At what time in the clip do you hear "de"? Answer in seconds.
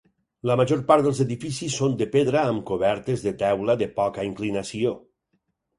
2.01-2.09, 3.29-3.35, 3.85-3.91